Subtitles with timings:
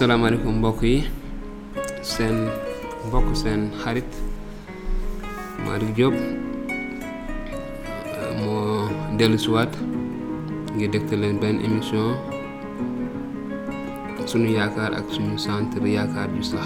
[0.00, 0.98] asalaamaaleykum mbokk yi.
[2.10, 2.36] Seen
[3.06, 4.08] mbokk seen xarit
[5.64, 6.16] Malick Diop
[8.40, 8.88] moo
[9.20, 9.68] dellu siwaat
[10.72, 12.16] ngir dégtal leen benn émission
[14.24, 16.64] sunu yaakaar ak suñu centre yaakaar ju sax.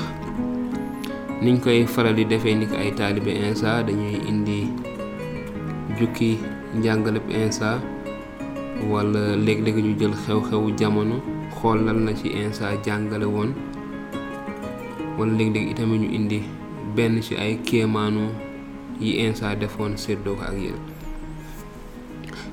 [1.42, 4.70] Niñ koy faral di defee ni ay taalibe insa dañuy indi
[5.98, 6.38] jukki
[6.78, 7.82] njàngaleb insa
[8.90, 11.33] wala léeg-léeg ñu jël xew-xewu jamono
[11.64, 13.50] xool lan la ci insa jàngale woon.
[15.16, 16.38] Wala léeg-léeg itamit ñu indi
[16.96, 18.22] benn ci ay kéemaanu
[19.00, 20.78] yi insa defoon séddoo ko ak yéen.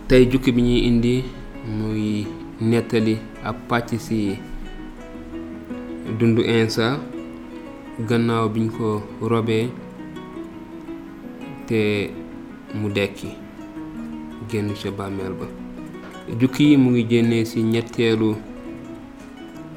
[0.08, 1.24] Tey jukki bi ñuy indi
[1.78, 2.26] muy
[2.62, 4.38] nettali ab pàcc ci
[6.20, 7.00] dundu insa
[8.08, 9.68] gannaaw biñ ko robee
[11.68, 12.10] te
[12.80, 13.30] mu dekki
[14.50, 15.48] génn ca bàmmeel ba.
[16.40, 18.51] Jukki yi mu ngi génnee ci ñetteelu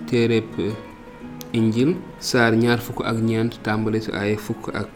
[0.08, 0.44] téereb
[1.52, 4.88] injil saar ñaar fukk ak ñeent tàmbale ci ay fukk ak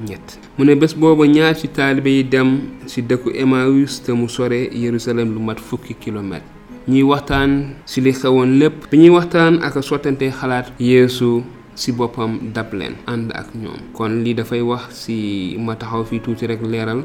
[0.00, 0.38] ñett.
[0.56, 4.68] Mu ne bés booba ñaar ci taalibe yi dem ci dëkku Emmaüs te mu sore
[4.72, 6.46] Yerusalem lu mat fukki kilomètre
[6.88, 8.88] ñuy waxtaan ci li xewoon lépp.
[8.90, 11.42] Bi waxtaan ak a sottante xalaat yeesu
[11.74, 12.72] ci boppam dab
[13.06, 13.92] ànd ak ñoom.
[13.92, 17.04] Kon lii dafay wax ci ma taxaw fii tuuti rekk leeral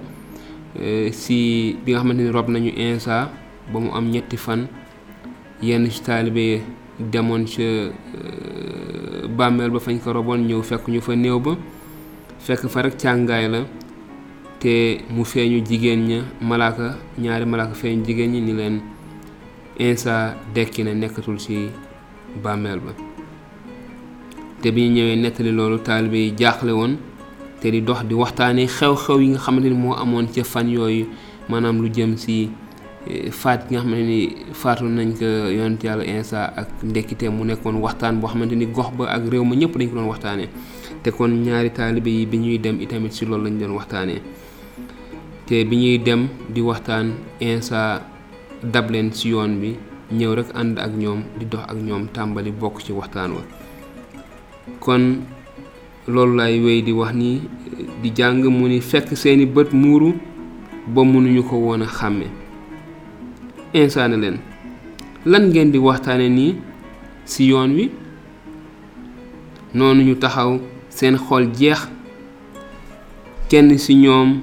[1.11, 3.29] ci bi nga xamante ni rob nañu insa
[3.71, 4.67] ba mu am ñetti fan
[5.61, 6.01] yenn ci
[6.99, 7.63] demoon ca
[9.37, 11.55] bàmmeel ba fañ ko roboon ñëw fekk ñu fa néew ba.
[12.39, 13.59] Fekk fa rek càngaay la
[14.59, 18.81] te mu feeñu jigéen ña malaaka ñaari malaaka feeñu jigéen ñi ni leen
[19.79, 21.69] insa dekki na nekkatul ci
[22.43, 22.91] bàmmeel ba.
[24.61, 26.95] Te bi ñu ñëwee nettali loolu taalibe yi jaaxle woon
[27.59, 31.07] te di dox di waxtaanee xew-xew yi nga xamante ni moo amoon ca fan yooyu
[31.49, 32.49] maanaam lu jëm ci
[33.31, 34.19] faat nga xamante ni
[34.53, 38.89] faatu nañ ko yonent yàlla insa ak ndekkite mu nekkoon waxtaan boo xamante ni gox
[38.97, 40.47] ba ak réew ma ñëpp dañ ko doon
[41.03, 44.21] te kon ñaari taalibe yi bi ñuy dem itamit ci loolu lañ doon waxtaanee
[45.45, 48.01] te bi ñuy dem di waxtaan insa
[48.63, 49.75] dab leen ci yoon bi
[50.13, 53.41] ñëw rek ànd ak ñoom di dox ak ñoom tàmbali bokk ci waxtaan wa.
[54.79, 55.23] Kon
[56.07, 57.41] loolu lay wéy di wax ni
[58.01, 60.13] di jàng mu ni fekk seeni bët muuru
[60.87, 61.87] ba mënuñu ko woon a
[63.73, 64.37] insa ne leen
[65.25, 66.55] lan ngeen di waxtaane nii
[67.25, 67.91] ci yoon wi
[69.73, 71.87] noonu ñu taxaw seen xol jeex
[73.49, 74.39] kenn ci ñoom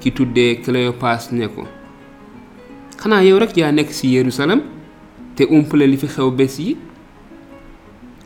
[0.00, 1.64] ki tuddee Cléopas ne ko
[3.00, 4.60] xanaa yow rekk yaa nekk ci Yerusalem
[5.36, 6.76] te umpale li fi xew bés yi?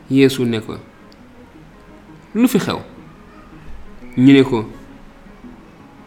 [0.09, 0.75] Yeesu ne ko
[2.35, 2.79] lu fi xew?
[4.17, 4.65] Ñu ne ko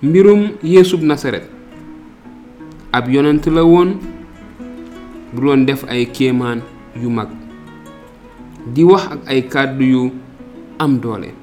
[0.03, 1.45] mbirum Yeesub Nasaret
[2.93, 3.97] ab yonent la woon
[5.34, 6.62] bu doon def ay kéemaan
[6.95, 7.28] yu mag.
[8.71, 10.03] Di wax ak ay kàddu yu
[10.78, 11.34] am doole.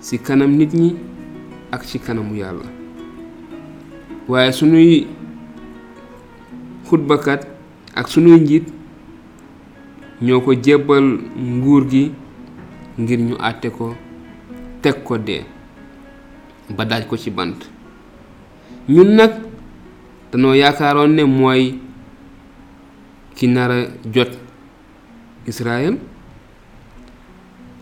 [0.00, 0.96] Ci kanam nit ñi
[1.72, 2.68] ak ci kanamu yàlla.
[4.28, 5.06] Waaye sunuy
[6.88, 7.46] xutbakat
[7.94, 8.68] ak sunuy njiit
[10.22, 12.12] ñoo ko jébbal nguur gi
[12.98, 13.94] ngir ñu àtte ko
[14.82, 15.44] teg ko dee
[16.76, 17.58] ba daaj ko ci bant.
[18.88, 19.49] Ñun nag
[20.32, 21.74] danoo yaakaaroon ne mooy
[23.34, 24.30] ki nara jot
[25.46, 25.96] Israël.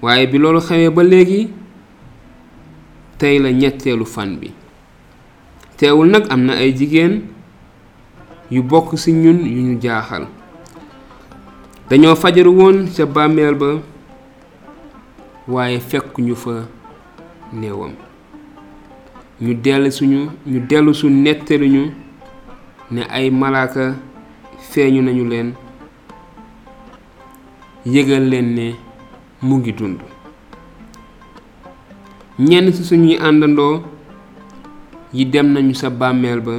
[0.02, 1.50] Waaye bi loolu xewee ba léegi
[3.18, 4.50] tey la ñetteelu fan bi.
[5.76, 7.22] Teewul nag am na ay jigéen
[8.50, 10.26] yu bokk ci ñun yu ñu jaaxal.
[11.90, 13.80] Dañoo fajaru woon ca bàmmeel ba
[15.48, 16.68] waaye fekk ñu fa
[17.52, 17.92] néewam.
[19.40, 21.90] Ñu dellu suñu ñu
[22.90, 23.94] ne ay malaaka
[24.70, 25.48] feeñu nañu leen
[27.86, 28.66] yëgal leen ne
[29.42, 30.00] mu ngi dund.
[32.38, 33.82] Ñenn ci suñuy àndandoo
[35.12, 36.54] yi dem nañu sa bàmmeel ba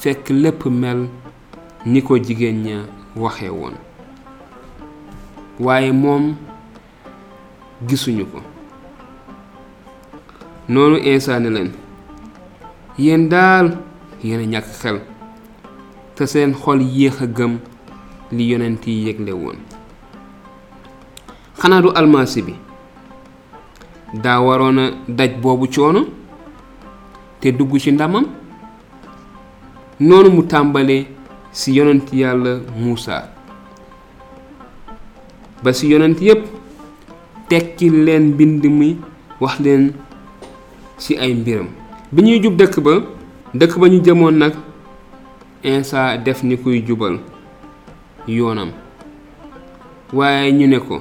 [0.00, 1.00] fekk lépp mel
[1.86, 2.76] ni ko jigéen ña
[3.16, 3.74] waxe woon.
[5.60, 6.34] Waaye moom
[7.88, 8.40] gisuñu ko.
[10.68, 11.70] Noonu insa ne leen
[12.98, 13.76] yéen daal
[14.24, 14.98] yéen a ñàkk xel
[16.16, 17.58] te seen xol yéex a gëm
[18.32, 19.56] li yonent yi yëgle woon.
[21.60, 22.54] Xanaa du almasi bi.
[24.22, 26.00] Daa waroon a daj boobu coono
[27.40, 28.24] te dugg ci ndamam.
[30.00, 31.06] Noonu mu tàmbalee
[31.52, 33.28] ci yonent yàlla Muusa.
[35.62, 36.44] Ba ci yonent yépp
[37.48, 38.96] tekki leen mbind mi
[39.40, 39.92] wax leen
[40.98, 41.68] ci ay mbiram.
[42.12, 43.13] Bi ñuy jub dëkk ba
[43.54, 44.54] dëkk ba ñu jëmoon nag
[45.62, 47.18] insa def ni kuy jubal
[48.26, 48.70] yoonam.
[50.12, 51.00] Waaye ñu ne ko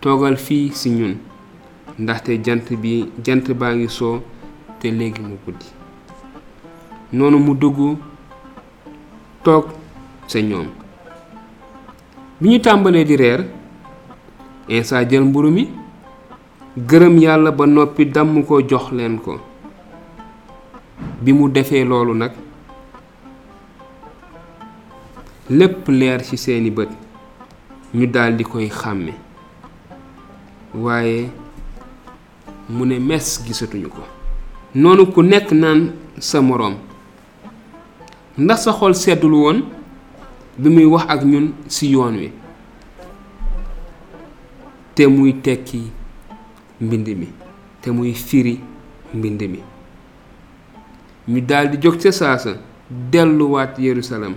[0.00, 1.14] toogal fii ci ñun
[1.98, 4.22] ndaxte jant bi jant baa ngi soo
[4.80, 5.66] te léegi mu guddi.
[7.12, 7.78] Noonu mu dugg
[9.44, 9.64] toog
[10.26, 10.66] sa ñoom.
[12.40, 13.44] Bi ñu tàmbalee di reer
[14.68, 15.68] Insa jël mburu mi
[16.88, 19.38] gërëm yàlla ba noppi damm ko jox leen ko
[21.24, 22.32] bi mu defee loolu nag
[25.50, 26.88] lépp leer ci seeni bët
[27.94, 29.12] ñu daldi koy xàmme.
[30.74, 31.28] Waaye
[32.68, 34.02] mu ne mes gisatuñu ko.
[34.74, 36.74] Noonu ku nekk naan sa moroom.
[38.38, 39.58] Ndax sa xol seddul woon
[40.58, 42.30] bi muy wax ak ñun ci yoon wi.
[44.94, 45.82] Te muy tekki
[46.80, 47.28] mbind mi.
[47.82, 48.58] Te muy firi
[49.14, 49.60] mbind mi.
[51.28, 52.56] Ñu daldi jóg ca saasa
[53.10, 54.34] delluwaat Yerusalem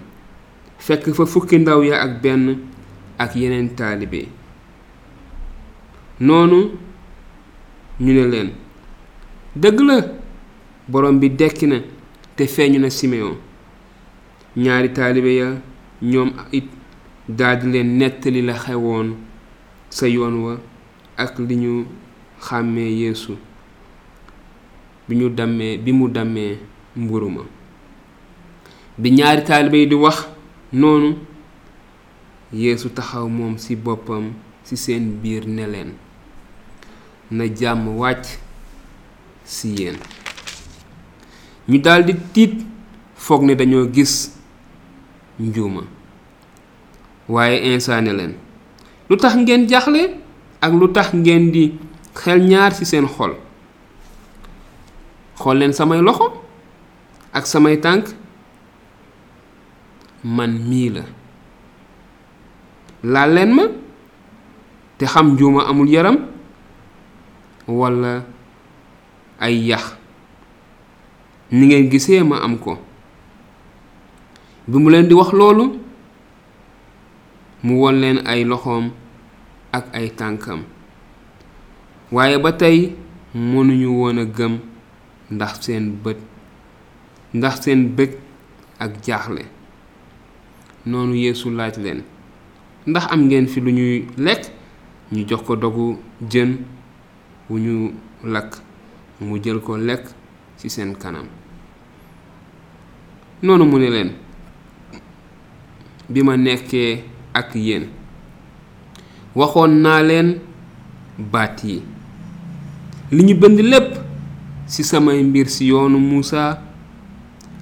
[0.77, 2.57] fekk fa fukki ndaw ya ak benn
[3.17, 4.27] ak yeneen taalibe
[6.19, 6.57] noonu
[7.99, 8.49] ñu ne leen
[9.55, 9.97] dëgg la
[10.87, 11.77] borom bi dekki na
[12.35, 13.35] te feeñu na Simeon
[14.57, 15.47] ñaari taalibe ya
[16.01, 16.65] ñoom it
[17.27, 19.15] daldi leen nettali la xewoon
[19.89, 20.57] sa yoon wa
[21.17, 21.85] ak li ñu
[22.41, 23.33] xàmmee Yeesu
[25.07, 26.57] bi ñu dammee bi mu dammee
[26.95, 27.41] mburu ma.
[28.97, 30.17] Bi ñaari taalibe yi di wax
[30.73, 31.15] noonu
[32.53, 34.31] Yeesu taxaw moom ci boppam
[34.65, 35.91] ci seen biir ne leen
[37.31, 38.25] na jàmm wàcc
[39.45, 39.95] ci yéen.
[41.67, 42.13] Ñu daldi
[43.15, 43.55] foog ne
[43.93, 44.31] gis
[45.39, 45.81] njuuma.
[47.27, 48.35] Waaye Insa leen
[49.09, 50.17] lu tax ngeen jaxle
[50.61, 51.73] ak lu tax ngeen di
[52.13, 53.33] xel ñaar ci seen xol?
[55.37, 56.44] Xool leen samay loxo
[57.35, 58.15] ak samay tànk?
[60.23, 61.03] Man mii la.
[63.03, 63.63] Laal leen ma
[64.97, 66.17] te xam njuuma amul yaram
[67.67, 68.23] walla
[69.39, 69.83] ay yax.
[71.51, 72.79] Ni ngeen gisee ma am ko.
[74.67, 75.65] Bi mu leen di wax loolu
[77.63, 78.85] mu won leen ay loxoom
[79.77, 80.61] ak ay tànkam.
[82.11, 82.95] Waaye ba tey
[83.35, 84.53] mënuñu woon a gëm
[85.31, 86.17] ndax seen bët
[87.37, 88.13] ndax seen bëgg
[88.79, 89.43] ak jaaxle.
[90.85, 92.01] Noonu Yeesu laaj leen
[92.87, 94.43] ndax am ngeen fi lu ñuy lekk?
[95.11, 95.97] Ñu jox ko dogu
[96.31, 96.57] jën
[97.49, 97.91] wu ñu
[98.23, 98.51] lakk
[99.21, 100.05] mu jël ko lekk
[100.57, 101.25] ci seen kanam.
[103.43, 104.11] Noonu mu ne leen
[106.09, 107.03] bi ma nekkee
[107.33, 107.87] ak yéen
[109.35, 110.37] waxoon naa leen
[111.31, 111.81] baat yi.
[113.11, 113.93] Li ñu bind lépp
[114.67, 116.59] ci samay mbir ci yoonu Muusa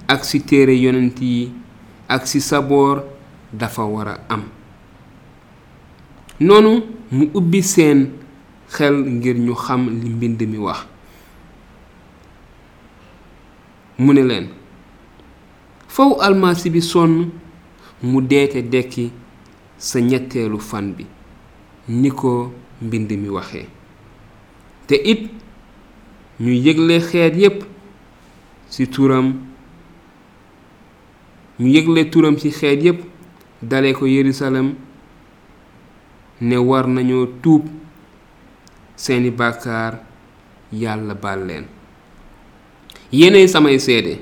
[0.08, 1.52] ak ci téere yonent yi
[2.08, 3.02] ak ci saboor
[3.52, 4.42] dafa war a am.
[6.40, 8.10] Noonu mu ubbi seen
[8.68, 10.86] xel ngir ñu xam li mbind mi wax.
[13.98, 14.48] Mu ne leen
[15.88, 17.30] faw almasi bi sonn
[18.02, 19.10] mu deete dekki
[19.78, 21.06] sa ñetteelu fan bi
[21.88, 23.66] ni ko mbind mi waxee
[24.86, 25.30] te it
[26.40, 27.62] ñu yëgle xeet yépp
[28.70, 29.34] ci turam
[31.58, 33.00] ñu yëgle turam ci xeet yépp
[33.62, 34.74] dale ko Yerusalem
[36.40, 37.62] ne war nañoo tuub
[38.96, 40.00] seeni bàkkaar
[40.72, 41.64] yàlla baal leen
[43.12, 44.18] yéenay samay seede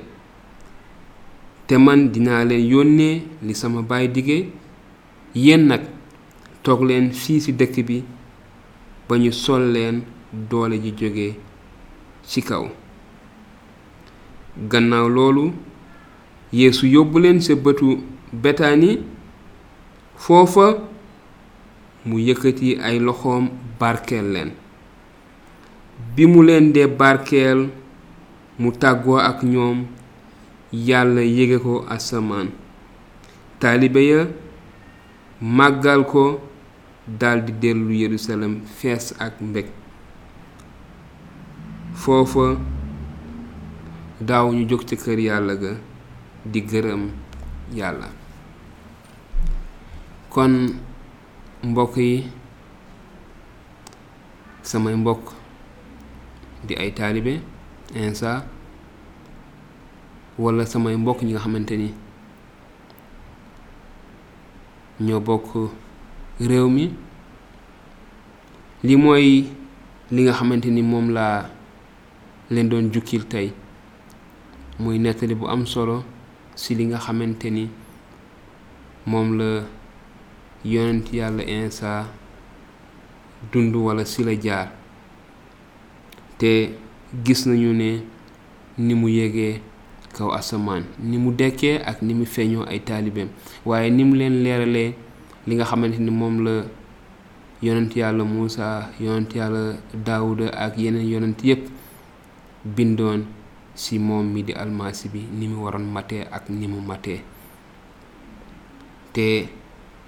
[1.67, 4.37] te man dinaa leen yónnee li sama baay dige
[5.35, 5.81] yéen nag
[6.63, 8.03] toog leen fii ci dëkk bi
[9.07, 10.03] ba ñu sol leen
[10.49, 11.27] doole ji jóge
[12.29, 12.65] ci kaw
[14.71, 15.51] gannaaw loolu
[16.53, 17.97] yeesu yóbbu leen sa bëtu
[18.43, 18.91] betani
[20.23, 20.67] foofa
[22.05, 23.45] mu yëkkati ay loxoom
[23.79, 24.51] barkeel leen.
[26.15, 27.59] Bi mu leen dee barkeel
[28.59, 29.77] mu tàggoo ak ñoom
[30.87, 32.49] yàlla yége ko asamaan.
[33.59, 34.27] Taalibe ya
[35.41, 36.39] màggal ko
[37.19, 39.65] daldi dellu yerusalem fees ak mbég.
[42.01, 42.57] Foofa
[44.21, 45.73] daaw ñu jóg ca kër yàlla ga.
[46.51, 47.03] Di gërëm
[47.79, 48.07] yàlla.
[50.33, 50.53] Kon
[51.69, 52.13] mbokk yi
[54.69, 55.25] samay mbokk
[56.67, 57.33] di ay taalibe
[57.95, 58.31] Insa
[60.41, 61.89] walla samay mbokk ñi nga xamante ni
[65.05, 65.49] ñoo bokk
[66.49, 66.85] réew mi.
[68.83, 69.47] Li mooy
[70.11, 71.47] li nga xamante ni moom laa
[72.53, 73.47] leen doon jukkil tey
[75.03, 76.03] nettali bu am solo
[76.55, 77.69] ci li nga xamante ni
[79.05, 79.63] moom la
[80.65, 82.07] yonent yàlla insa
[83.51, 84.71] dund wala si la jaar.
[86.37, 86.69] Te
[87.25, 88.01] gis nañu ne
[88.77, 89.61] ni mu yegee
[90.15, 93.29] kaw asamaan ni mu dekkee ak ni mu feeñoo ay taalibeem.
[93.65, 94.93] Waaye ni mu leen leeralee
[95.47, 96.63] li nga xamante ni moom la
[97.61, 101.67] yonent yàlla Muusa yonent yàlla Daawuda ak yeneen yonent yépp
[102.65, 103.25] bindoon
[103.75, 107.21] ci moom mi di almasi bi ni mu waroon matee ak ni mu matee
[109.13, 109.47] te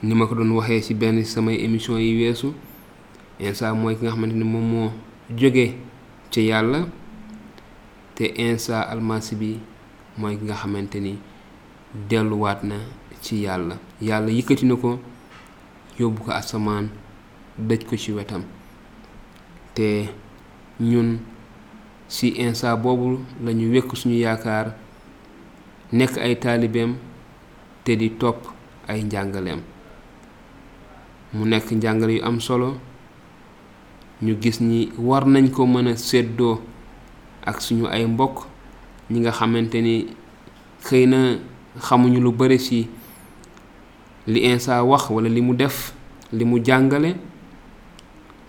[0.03, 2.53] ni ma ko doon waxee ci benn samay émission yi weesu
[3.39, 4.89] Insa mooy ki nga xamante ni moom moo
[5.39, 5.75] jóge
[6.31, 6.87] ci yàlla.
[8.15, 9.59] Te Insa almasi bi
[10.17, 11.13] mooy ki nga xamante ni
[12.09, 12.75] delluwaat na
[13.23, 13.75] ci yàlla.
[14.01, 14.99] Yàlla yëkkati na ko
[15.99, 16.85] yóbbu ko asamaan
[17.67, 18.43] dëj ko ci wetam.
[19.75, 20.07] Te
[20.79, 21.19] ñun
[22.09, 24.73] ci Insa boobu lañu wekk suñu yaakaar
[25.91, 26.95] nekk ay taalibeem
[27.83, 28.47] te di topp
[28.87, 29.61] ay njàngaleem.
[31.33, 32.77] Mu nekk njàngale yu am solo
[34.21, 36.61] ñu gis ni war nañ ko mën a séddoo
[37.45, 38.37] ak suñu ay mbokk
[39.11, 40.07] ñi nga xamante ni
[40.85, 41.19] xëy na
[41.85, 42.87] xamuñu lu bari ci
[44.27, 45.93] li Insa wax walla li mu def
[46.31, 47.15] li mu jàngale.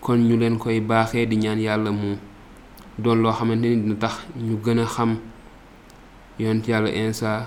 [0.01, 2.17] Kon ñu leen koy baaxee di ñaan yàlla mu
[2.99, 4.15] doon loo xamante ni dina tax
[4.47, 5.11] ñu gën a xam
[6.39, 7.47] yonent yàlla Insa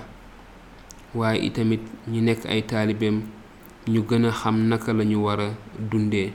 [1.15, 3.18] waaye itamit ñi nekk ay taalibeem
[3.88, 5.50] ñu gën a xam naka la ñu war a
[5.91, 6.34] dundee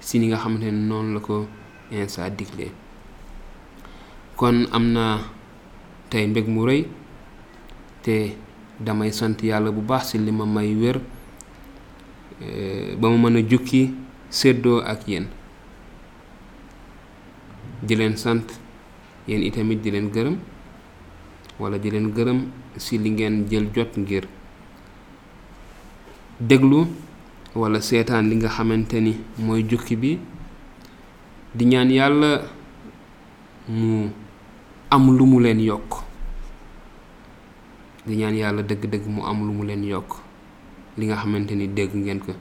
[0.00, 0.70] si ni nga xamante
[1.14, 1.46] la ko
[1.90, 2.72] Insa diglee
[4.36, 5.18] kon am na
[6.10, 6.82] tey mu rëy
[8.02, 8.36] te
[8.80, 11.00] damay sant yàlla bu baax ci li ma may wér
[13.00, 13.92] ba ma mën jukki
[14.30, 15.26] séddoo ak yéen
[17.82, 18.46] di leen sant.
[19.28, 20.36] Yéen itamit di leen gërëm
[21.60, 22.38] walla di leen gërëm
[22.80, 24.24] ci li ngeen jël jot ngir
[26.40, 26.86] déglu
[27.54, 30.18] walla seetaan li nga xamante ni mooy jukki bi.
[31.54, 32.42] Di ñaan yàlla
[33.68, 34.08] mu
[34.90, 35.92] am lu mu leen yokk.
[38.06, 40.12] Di ñaan yàlla dëgg-dëgg mu am lu mu leen yokk.
[40.96, 42.32] Li nga xamante ni dégg ngeen ko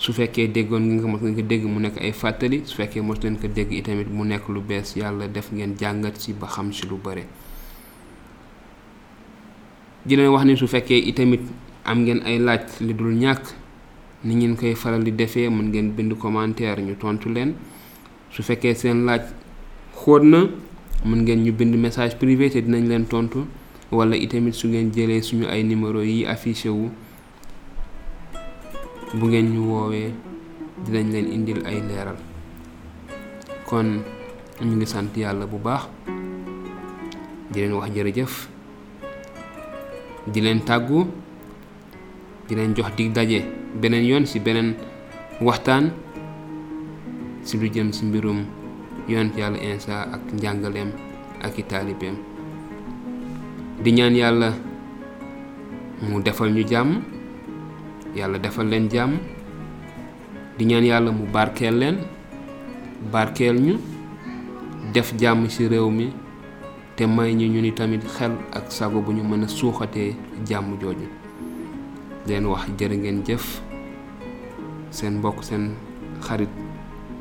[0.00, 3.20] su fekkee déggoon ko mos ngeen ko dégg mu nekk ay fàttali su fekkee mos
[3.22, 6.72] leen ko dégg itamit mu nekk lu bees yàlla def ngeen jàngat ci ba xam
[6.72, 7.26] ci lu bare.
[10.06, 11.40] Di leen wax ni su fekkee itamit
[11.84, 13.44] am ngeen ay laaj li dul ñàkk
[14.24, 17.52] ni ngeen koy faral di defee mën ngeen bind commentaire ñu tontu leen.
[18.32, 19.20] Su fekkee seen laaj
[20.00, 20.48] xóot na
[21.04, 23.44] mën ngeen ñu bind message privé te dinañ leen tontu
[23.92, 26.88] wala itamit su ngeen jëlee suñu ay numéro yi affiché wu
[29.18, 30.10] bu ngeen ñu woowee
[30.86, 32.16] dinañ leen indil ay leeral.
[33.66, 34.02] Kon
[34.60, 35.88] ñu ngi sant yàlla bu baax
[37.50, 38.32] di leen wax jërëjëf
[40.32, 41.06] di leen tàggu
[42.48, 43.40] di leen jox dig daje
[43.80, 44.74] beneen yoon ci beneen
[45.40, 45.90] waxtaan
[47.44, 48.44] ci lu jëm ci mbirum
[49.08, 50.90] yonent yàlla Insa ak njàngaleem
[51.42, 52.16] ak i taalibeem.
[53.82, 54.52] Di ñaan yàlla
[56.08, 57.02] mu defal ñu jàmm
[58.16, 59.12] yàlla defal leen jàmm
[60.58, 61.96] di ñaan yàlla mu barkeel leen
[63.12, 63.74] barkeel ñu
[64.92, 66.10] def jàmm ci réew mi
[66.96, 70.14] te may ñu ñu ni tamit xel ak sago bu ñu mën a suuxatee
[70.48, 71.08] jàmm jooju.
[72.26, 73.60] Leen wax jërë ngeen jëf.
[74.90, 75.74] Seen mbokk seen
[76.20, 76.50] xarit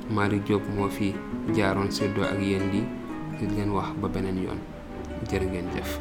[0.09, 1.13] Malick Diop moo fi
[1.55, 2.81] jaaroon séddoo ak yéen di
[3.55, 4.59] leen wax ba beneen yoon.
[5.29, 5.99] Jërë ngeen jëf